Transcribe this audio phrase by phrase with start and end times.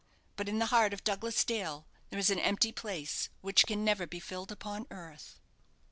[0.35, 4.07] But in the heart of Douglas Dale there is an empty place which can never
[4.07, 5.39] be filled upon earth.